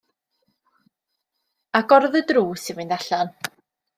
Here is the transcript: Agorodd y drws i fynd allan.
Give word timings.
Agorodd 1.79 2.17
y 2.21 2.23
drws 2.31 2.65
i 2.73 2.77
fynd 2.79 2.97
allan. 3.01 3.33